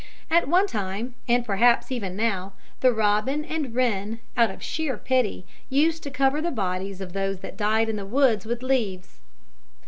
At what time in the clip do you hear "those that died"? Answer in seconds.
7.13-7.87